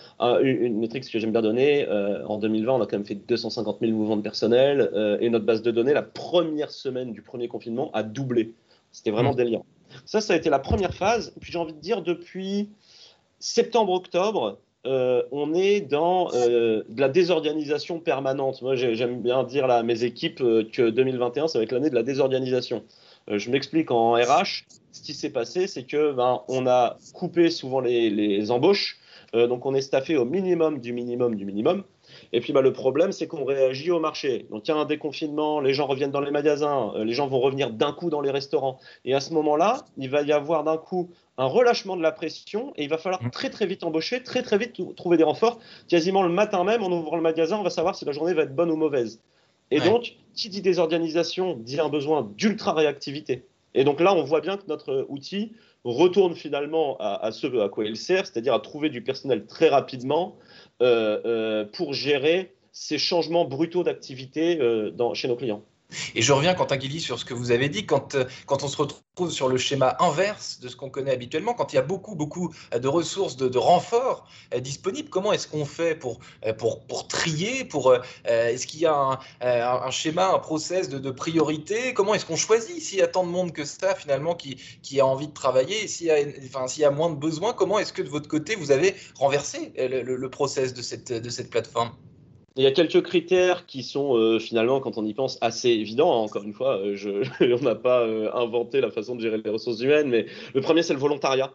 une, 0.42 0.78
métrique 0.78 1.10
que 1.10 1.18
j'aime 1.18 1.32
bien 1.32 1.42
donner, 1.42 1.88
euh, 1.88 2.24
en 2.26 2.38
2020, 2.38 2.72
on 2.74 2.82
a 2.82 2.86
quand 2.86 2.96
même 2.96 3.06
fait 3.06 3.14
250 3.14 3.78
000 3.80 3.92
mouvements 3.92 4.16
de 4.16 4.22
personnel 4.22 4.90
euh, 4.94 5.18
et 5.20 5.30
notre 5.30 5.46
base 5.46 5.62
de 5.62 5.70
données, 5.70 5.94
la 5.94 6.02
première 6.02 6.70
semaine 6.70 7.12
du 7.12 7.22
premier 7.22 7.48
confinement, 7.48 7.90
a 7.92 8.02
doublé. 8.02 8.52
C'était 8.92 9.10
vraiment 9.10 9.32
mmh. 9.32 9.36
délirant. 9.36 9.66
Ça, 10.04 10.20
ça 10.20 10.34
a 10.34 10.36
été 10.36 10.50
la 10.50 10.58
première 10.58 10.94
phase. 10.94 11.32
Puis 11.40 11.52
j'ai 11.52 11.58
envie 11.58 11.72
de 11.72 11.80
dire, 11.80 12.02
depuis 12.02 12.68
septembre-octobre, 13.38 14.58
on 14.84 15.54
est 15.54 15.80
dans 15.80 16.30
de 16.30 16.84
la 16.96 17.08
désorganisation 17.08 18.00
permanente. 18.00 18.62
Moi, 18.62 18.76
j'aime 18.76 19.20
bien 19.20 19.44
dire 19.44 19.68
à 19.68 19.82
mes 19.82 20.04
équipes 20.04 20.38
que 20.38 20.90
2021, 20.90 21.48
ça 21.48 21.58
va 21.58 21.64
être 21.64 21.72
l'année 21.72 21.90
de 21.90 21.94
la 21.94 22.02
désorganisation. 22.02 22.82
Je 23.28 23.50
m'explique 23.50 23.90
en 23.90 24.12
RH 24.12 24.64
ce 24.92 25.02
qui 25.02 25.14
s'est 25.14 25.30
passé, 25.30 25.66
c'est 25.66 25.84
que 25.84 26.12
ben, 26.12 26.42
on 26.48 26.66
a 26.66 26.96
coupé 27.14 27.50
souvent 27.50 27.80
les, 27.80 28.50
embauches, 28.50 28.98
euh, 29.34 29.46
donc 29.46 29.64
on 29.66 29.74
est 29.74 29.80
staffé 29.80 30.16
au 30.16 30.24
minimum 30.24 30.80
du 30.80 30.92
minimum 30.92 31.36
du 31.36 31.44
minimum. 31.44 31.84
Et 32.32 32.40
puis 32.40 32.52
bah, 32.52 32.60
le 32.60 32.72
problème, 32.72 33.12
c'est 33.12 33.28
qu'on 33.28 33.44
réagit 33.44 33.92
au 33.92 34.00
marché. 34.00 34.46
Donc 34.50 34.66
il 34.66 34.72
y 34.72 34.74
a 34.74 34.76
un 34.76 34.84
déconfinement, 34.84 35.60
les 35.60 35.72
gens 35.72 35.86
reviennent 35.86 36.10
dans 36.10 36.20
les 36.20 36.32
magasins, 36.32 36.92
les 36.96 37.12
gens 37.12 37.28
vont 37.28 37.38
revenir 37.38 37.70
d'un 37.70 37.92
coup 37.92 38.10
dans 38.10 38.20
les 38.20 38.30
restaurants. 38.30 38.78
Et 39.04 39.14
à 39.14 39.20
ce 39.20 39.32
moment-là, 39.34 39.84
il 39.96 40.10
va 40.10 40.22
y 40.22 40.32
avoir 40.32 40.64
d'un 40.64 40.76
coup 40.76 41.10
un 41.38 41.46
relâchement 41.46 41.96
de 41.96 42.02
la 42.02 42.12
pression 42.12 42.72
et 42.76 42.82
il 42.82 42.90
va 42.90 42.98
falloir 42.98 43.22
mmh. 43.22 43.30
très 43.30 43.48
très 43.48 43.66
vite 43.66 43.84
embaucher, 43.84 44.22
très 44.22 44.42
très 44.42 44.58
vite 44.58 44.76
trouver 44.96 45.16
des 45.16 45.24
renforts. 45.24 45.60
Quasiment 45.88 46.22
le 46.22 46.30
matin 46.30 46.64
même, 46.64 46.82
en 46.82 46.90
ouvrant 46.90 47.16
le 47.16 47.22
magasin, 47.22 47.58
on 47.58 47.62
va 47.62 47.70
savoir 47.70 47.94
si 47.94 48.04
la 48.04 48.12
journée 48.12 48.34
va 48.34 48.42
être 48.42 48.54
bonne 48.54 48.70
ou 48.70 48.76
mauvaise. 48.76 49.20
Et 49.70 49.80
donc, 49.80 50.16
qui 50.34 50.48
dit 50.48 50.62
désorganisation 50.62 51.56
dit 51.56 51.80
un 51.80 51.88
besoin 51.88 52.30
d'ultra 52.36 52.72
réactivité. 52.72 53.44
Et 53.74 53.84
donc 53.84 54.00
là, 54.00 54.14
on 54.14 54.22
voit 54.22 54.40
bien 54.40 54.56
que 54.56 54.66
notre 54.68 55.06
outil 55.08 55.52
retourne 55.84 56.34
finalement 56.34 56.96
à, 56.98 57.30
ce 57.32 57.46
à 57.60 57.68
quoi 57.68 57.84
il 57.84 57.96
sert, 57.96 58.26
c'est-à-dire 58.26 58.54
à 58.54 58.60
trouver 58.60 58.90
du 58.90 59.02
personnel 59.02 59.46
très 59.46 59.68
rapidement 59.68 60.36
euh, 60.82 61.20
euh, 61.24 61.64
pour 61.64 61.94
gérer 61.94 62.54
ces 62.72 62.98
changements 62.98 63.44
brutaux 63.44 63.82
d'activité 63.82 64.60
euh, 64.60 64.92
chez 65.14 65.28
nos 65.28 65.36
clients. 65.36 65.62
Et 66.14 66.22
je 66.22 66.32
reviens, 66.32 66.54
Quentin 66.54 66.76
Guilly, 66.76 67.00
sur 67.00 67.18
ce 67.18 67.24
que 67.24 67.34
vous 67.34 67.50
avez 67.50 67.68
dit, 67.68 67.86
quand, 67.86 68.14
euh, 68.14 68.24
quand 68.46 68.62
on 68.62 68.68
se 68.68 68.76
retrouve 68.76 69.30
sur 69.30 69.48
le 69.48 69.58
schéma 69.58 69.96
inverse 70.00 70.60
de 70.60 70.68
ce 70.68 70.76
qu'on 70.76 70.90
connaît 70.90 71.12
habituellement, 71.12 71.54
quand 71.54 71.72
il 71.72 71.76
y 71.76 71.78
a 71.78 71.82
beaucoup, 71.82 72.14
beaucoup 72.14 72.52
euh, 72.74 72.78
de 72.78 72.88
ressources, 72.88 73.36
de, 73.36 73.58
renforts 73.58 74.26
euh, 74.54 74.60
disponibles, 74.60 75.10
comment 75.10 75.32
est-ce 75.32 75.46
qu'on 75.48 75.64
fait 75.64 75.94
pour, 75.94 76.20
pour, 76.58 76.86
pour 76.86 77.08
trier 77.08 77.64
pour, 77.64 77.94
Est-ce 78.24 78.66
qu'il 78.66 78.80
y 78.80 78.86
a 78.86 79.20
un, 79.40 79.90
schéma, 79.90 80.32
un 80.32 80.38
process 80.38 80.88
de, 80.88 80.98
de 80.98 81.10
priorité? 81.10 81.92
Comment 81.94 82.14
est-ce 82.14 82.26
qu'on 82.26 82.36
choisit? 82.36 82.80
S'il 82.80 82.98
y 82.98 83.02
a 83.02 83.08
tant 83.08 83.24
de 83.24 83.30
monde 83.30 83.52
que 83.52 83.64
ça, 83.64 83.94
finalement, 83.94 84.34
qui, 84.34 84.56
qui 84.82 85.00
a 85.00 85.06
envie 85.06 85.28
de 85.28 85.32
travailler 85.32 85.88
S'il 85.88 86.06
y, 86.06 86.10
a, 86.10 86.16
enfin, 86.44 86.66
s'il 86.66 86.82
y 86.82 86.86
a 86.86 86.90
moins 86.90 87.10
de 87.10 87.16
besoins, 87.16 87.52
comment 87.52 87.78
est-ce 87.78 87.92
que 87.92 88.02
de 88.02 88.08
votre 88.08 88.28
côté, 88.28 88.54
vous 88.54 88.70
avez 88.70 88.94
renversé 89.14 89.72
le, 89.76 90.02
le, 90.02 90.16
le 90.16 90.30
process 90.30 90.72
de 90.74 90.82
cette, 90.82 91.12
de 91.12 91.30
cette 91.30 91.50
plateforme? 91.50 91.92
Il 92.60 92.64
y 92.64 92.66
a 92.66 92.72
quelques 92.72 93.00
critères 93.00 93.64
qui 93.64 93.82
sont 93.82 94.16
euh, 94.16 94.38
finalement, 94.38 94.80
quand 94.80 94.98
on 94.98 95.06
y 95.06 95.14
pense, 95.14 95.38
assez 95.40 95.70
évidents. 95.70 96.12
Hein. 96.12 96.24
Encore 96.24 96.42
une 96.42 96.52
fois, 96.52 96.78
euh, 96.78 97.24
on 97.40 97.64
n'a 97.64 97.74
pas 97.74 98.02
euh, 98.02 98.30
inventé 98.34 98.82
la 98.82 98.90
façon 98.90 99.16
de 99.16 99.22
gérer 99.22 99.40
les 99.42 99.50
ressources 99.50 99.80
humaines, 99.80 100.08
mais 100.10 100.26
le 100.54 100.60
premier, 100.60 100.82
c'est 100.82 100.92
le 100.92 100.98
volontariat. 100.98 101.54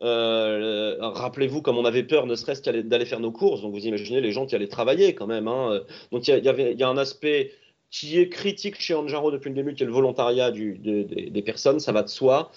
Rappelez-vous, 0.00 1.62
comme 1.62 1.78
on 1.78 1.84
avait 1.84 2.02
peur, 2.02 2.26
ne 2.26 2.34
serait-ce 2.34 2.62
d'aller 2.62 3.04
faire 3.04 3.20
nos 3.20 3.30
courses, 3.30 3.62
donc 3.62 3.72
vous 3.72 3.86
imaginez 3.86 4.20
les 4.20 4.32
gens 4.32 4.44
qui 4.44 4.56
allaient 4.56 4.66
travailler 4.66 5.14
quand 5.14 5.28
même. 5.28 5.46
Hein. 5.46 5.82
Donc 6.10 6.26
il 6.26 6.34
y, 6.34 6.78
y 6.78 6.82
a 6.82 6.88
un 6.88 6.96
aspect 6.96 7.52
qui 7.90 8.18
est 8.18 8.28
critique 8.28 8.80
chez 8.80 8.94
Anjaro 8.94 9.30
depuis 9.30 9.50
le 9.50 9.54
début, 9.54 9.74
qui 9.74 9.84
est 9.84 9.86
le 9.86 9.92
volontariat 9.92 10.50
des 10.50 11.42
personnes, 11.44 11.78
ça 11.78 11.92
va 11.92 12.02
de 12.02 12.08
soi. 12.08 12.50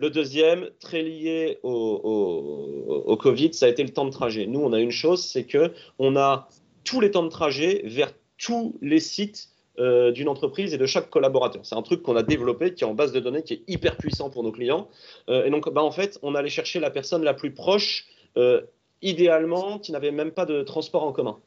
Le 0.00 0.10
deuxième, 0.10 0.70
très 0.78 1.02
lié 1.02 1.58
au, 1.64 1.70
au, 1.72 3.02
au, 3.12 3.16
Covid, 3.16 3.52
ça 3.52 3.66
a 3.66 3.68
été 3.68 3.82
le 3.82 3.88
temps 3.88 4.04
de 4.04 4.10
trajet. 4.10 4.46
Nous, 4.46 4.60
on 4.60 4.72
a 4.72 4.78
une 4.78 4.92
chose, 4.92 5.24
c'est 5.24 5.42
que 5.42 5.72
on 5.98 6.14
a 6.14 6.48
tous 6.88 7.00
les 7.00 7.10
temps 7.10 7.22
de 7.22 7.28
trajet 7.28 7.82
vers 7.84 8.12
tous 8.38 8.78
les 8.80 9.00
sites 9.00 9.50
euh, 9.78 10.10
d'une 10.10 10.28
entreprise 10.28 10.72
et 10.72 10.78
de 10.78 10.86
chaque 10.86 11.10
collaborateur. 11.10 11.64
C'est 11.66 11.74
un 11.74 11.82
truc 11.82 12.02
qu'on 12.02 12.16
a 12.16 12.22
développé, 12.22 12.72
qui 12.72 12.82
est 12.82 12.86
en 12.86 12.94
base 12.94 13.12
de 13.12 13.20
données, 13.20 13.42
qui 13.42 13.54
est 13.54 13.62
hyper 13.68 13.96
puissant 13.96 14.30
pour 14.30 14.42
nos 14.42 14.52
clients. 14.52 14.88
Euh, 15.28 15.44
et 15.44 15.50
donc, 15.50 15.70
bah, 15.70 15.82
en 15.82 15.90
fait, 15.90 16.18
on 16.22 16.34
allait 16.34 16.48
chercher 16.48 16.80
la 16.80 16.90
personne 16.90 17.22
la 17.22 17.34
plus 17.34 17.52
proche, 17.52 18.06
euh, 18.38 18.62
idéalement, 19.02 19.78
qui 19.78 19.92
n'avait 19.92 20.12
même 20.12 20.32
pas 20.32 20.46
de 20.46 20.62
transport 20.62 21.04
en 21.04 21.12
commun. 21.12 21.38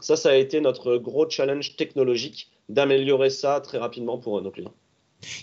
ça, 0.00 0.16
ça 0.16 0.30
a 0.30 0.34
été 0.34 0.60
notre 0.60 0.98
gros 0.98 1.28
challenge 1.28 1.76
technologique 1.76 2.50
d'améliorer 2.68 3.30
ça 3.30 3.60
très 3.60 3.78
rapidement 3.78 4.18
pour 4.18 4.40
nos 4.42 4.50
clients. 4.50 4.74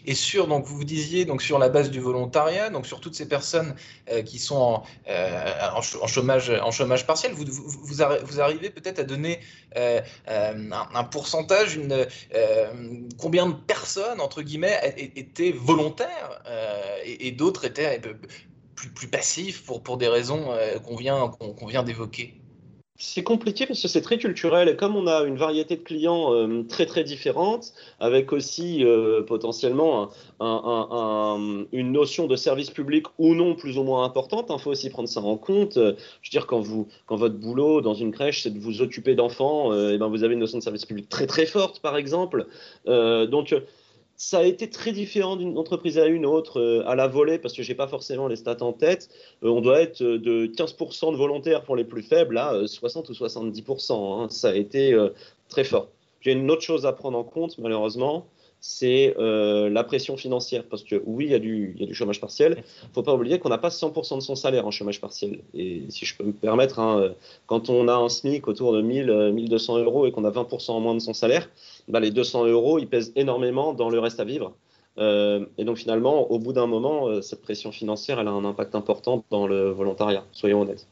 Et 0.05 0.15
sur, 0.15 0.47
donc 0.47 0.65
vous 0.65 0.83
disiez, 0.83 1.25
donc 1.25 1.41
sur 1.41 1.59
la 1.59 1.69
base 1.69 1.91
du 1.91 1.99
volontariat, 1.99 2.69
donc 2.69 2.87
sur 2.87 2.99
toutes 2.99 3.15
ces 3.15 3.27
personnes 3.27 3.75
euh, 4.11 4.21
qui 4.23 4.39
sont 4.39 4.55
en, 4.55 4.83
euh, 5.07 5.69
en, 5.73 6.07
chômage, 6.07 6.49
en 6.49 6.71
chômage 6.71 7.05
partiel, 7.05 7.33
vous, 7.33 7.45
vous, 7.45 7.85
vous, 8.23 8.41
arrivez 8.41 8.69
peut-être 8.69 8.99
à 8.99 9.03
donner 9.03 9.39
euh, 9.75 10.01
un, 10.27 11.03
pourcentage, 11.03 11.75
une, 11.75 12.05
combien 13.17 13.47
de 13.47 13.53
personnes, 13.53 14.19
entre 14.19 14.41
guillemets, 14.41 14.95
étaient 15.15 15.51
volontaires 15.51 16.41
et, 17.03 17.31
d'autres 17.31 17.65
étaient 17.65 18.01
plus, 18.75 18.89
plus 18.89 19.07
passifs 19.07 19.63
pour, 19.63 19.83
pour 19.83 19.97
des 19.97 20.07
raisons 20.07 20.55
qu'on 20.83 20.95
vient, 20.95 21.29
qu'on 21.29 21.65
vient 21.67 21.83
d'évoquer? 21.83 22.41
C'est 22.97 23.23
compliqué 23.23 23.65
parce 23.67 23.81
que 23.81 23.87
c'est 23.87 24.01
très 24.01 24.17
culturel 24.17 24.69
et 24.69 24.75
comme 24.75 24.95
on 24.95 25.05
a 25.07 25.23
une 25.23 25.37
variété 25.37 25.75
de 25.75 25.81
clients 25.81 26.33
euh, 26.33 26.63
très 26.63 26.85
très 26.85 27.03
différentes, 27.03 27.73
avec 27.99 28.33
aussi 28.33 28.83
euh, 28.83 29.21
potentiellement 29.21 30.09
une 30.39 31.91
notion 31.91 32.27
de 32.27 32.35
service 32.35 32.69
public 32.69 33.05
ou 33.17 33.35
non 33.35 33.55
plus 33.55 33.77
ou 33.77 33.83
moins 33.83 34.03
importante, 34.03 34.47
il 34.49 34.53
hein, 34.53 34.57
faut 34.57 34.71
aussi 34.71 34.89
prendre 34.89 35.09
ça 35.09 35.21
en 35.21 35.37
compte. 35.37 35.73
Je 35.75 35.81
veux 35.81 35.95
dire, 36.31 36.47
quand, 36.47 36.59
vous, 36.59 36.87
quand 37.05 37.15
votre 37.15 37.35
boulot 37.35 37.81
dans 37.81 37.93
une 37.93 38.11
crèche, 38.11 38.43
c'est 38.43 38.51
de 38.51 38.59
vous 38.59 38.81
occuper 38.81 39.15
d'enfants, 39.15 39.73
et 39.73 39.75
euh, 39.75 39.97
ben 39.97 40.07
vous 40.07 40.23
avez 40.23 40.33
une 40.33 40.39
notion 40.39 40.57
de 40.57 40.63
service 40.63 40.85
public 40.85 41.09
très 41.09 41.27
très 41.27 41.45
forte, 41.45 41.79
par 41.79 41.97
exemple. 41.97 42.47
donc 42.85 43.53
ça 44.17 44.39
a 44.39 44.43
été 44.43 44.69
très 44.69 44.91
différent 44.91 45.35
d'une 45.35 45.57
entreprise 45.59 45.99
à 45.99 46.07
une 46.07 46.25
autre 46.25 46.59
euh, 46.59 46.83
à 46.87 46.95
la 46.95 47.07
volée 47.07 47.37
parce 47.37 47.53
que 47.53 47.61
j'ai 47.61 47.75
pas 47.75 47.87
forcément 47.87 48.27
les 48.27 48.35
stats 48.35 48.57
en 48.61 48.73
tête. 48.73 49.09
Euh, 49.43 49.49
on 49.49 49.61
doit 49.61 49.79
être 49.79 50.01
euh, 50.01 50.17
de 50.17 50.47
15% 50.47 51.11
de 51.11 51.17
volontaires 51.17 51.63
pour 51.63 51.75
les 51.75 51.85
plus 51.85 52.01
faibles 52.01 52.37
à 52.39 52.65
60 52.65 53.09
ou 53.09 53.13
70%. 53.13 54.23
Hein. 54.23 54.27
Ça 54.29 54.49
a 54.49 54.55
été 54.55 54.97
très 55.49 55.63
fort. 55.63 55.89
J'ai 56.21 56.31
une 56.31 56.49
autre 56.49 56.63
chose 56.63 56.85
à 56.87 56.93
prendre 56.93 57.17
en 57.17 57.23
compte 57.23 57.59
malheureusement, 57.59 58.25
c'est 58.59 59.15
la 59.17 59.83
pression 59.83 60.17
financière. 60.17 60.63
Parce 60.69 60.83
que 60.83 61.01
oui, 61.05 61.25
il 61.25 61.31
y, 61.31 61.35
a 61.35 61.39
du, 61.39 61.93
chômage 61.93 62.19
partiel. 62.19 62.63
Il 62.83 62.89
ne 62.89 62.93
faut 62.93 63.03
pas 63.03 63.13
oublier 63.13 63.39
qu'on 63.39 63.49
n'a 63.49 63.57
pas 63.57 63.69
100% 63.69 64.15
de 64.15 64.21
son 64.21 64.35
salaire 64.35 64.67
en 64.67 64.71
chômage 64.71 64.99
partiel. 64.99 65.39
Et 65.53 65.83
si 65.89 66.05
je 66.05 66.15
peux 66.17 66.23
me 66.23 66.33
permettre, 66.33 66.79
hein, 66.79 67.13
quand 67.45 67.69
on 67.69 67.87
a 67.87 67.93
un 67.93 68.09
SMIC 68.09 68.47
autour 68.47 68.73
de 68.73 68.81
1000, 68.81 69.31
1200 69.33 69.79
euros 69.79 70.05
et 70.05 70.11
qu'on 70.11 70.25
a 70.25 70.31
20% 70.31 70.71
en 70.71 70.79
moins 70.79 70.95
de 70.95 70.99
son 70.99 71.13
salaire, 71.13 71.49
bah, 71.87 71.99
les 71.99 72.11
200 72.11 72.45
euros, 72.47 72.79
ils 72.79 72.87
pèsent 72.87 73.13
énormément 73.15 73.73
dans 73.73 73.89
le 73.89 73.99
reste 73.99 74.19
à 74.19 74.25
vivre. 74.25 74.53
Euh, 74.99 75.45
et 75.57 75.63
donc 75.63 75.77
finalement, 75.77 76.31
au 76.31 76.39
bout 76.39 76.53
d'un 76.53 76.67
moment, 76.67 77.07
euh, 77.07 77.21
cette 77.21 77.41
pression 77.41 77.71
financière, 77.71 78.19
elle 78.19 78.27
a 78.27 78.31
un 78.31 78.45
impact 78.45 78.75
important 78.75 79.23
dans 79.29 79.47
le 79.47 79.69
volontariat, 79.69 80.23
soyons 80.31 80.61
honnêtes. 80.61 80.87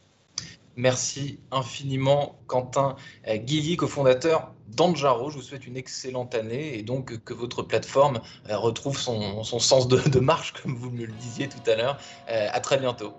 Merci 0.75 1.39
infiniment, 1.51 2.39
Quentin 2.47 2.95
Guilly, 3.27 3.77
cofondateur 3.77 4.53
d'Anjaro. 4.67 5.29
Je 5.29 5.37
vous 5.37 5.41
souhaite 5.41 5.65
une 5.67 5.77
excellente 5.77 6.35
année 6.35 6.77
et 6.77 6.83
donc 6.83 7.17
que 7.23 7.33
votre 7.33 7.63
plateforme 7.63 8.19
euh, 8.49 8.57
retrouve 8.57 8.97
son, 8.97 9.43
sens 9.43 9.87
de, 9.87 9.97
de, 10.09 10.19
marche, 10.19 10.53
comme 10.61 10.75
vous 10.75 10.91
me 10.91 11.05
le 11.05 11.13
disiez 11.13 11.47
tout 11.47 11.69
à 11.69 11.75
l'heure. 11.75 11.97
À 12.27 12.59
très 12.59 12.77
bientôt. 12.77 13.13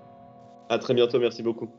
À 0.69 0.79
très 0.79 0.95
bientôt, 0.95 1.19
merci 1.19 1.43
beaucoup. 1.43 1.71